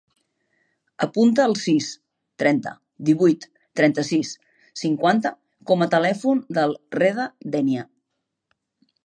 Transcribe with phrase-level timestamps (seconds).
[1.07, 1.89] Apunta el sis,
[2.43, 2.73] trenta,
[3.09, 3.45] divuit,
[3.81, 4.33] trenta-sis,
[4.85, 5.35] cinquanta
[5.73, 7.87] com a telèfon del Reda Denia.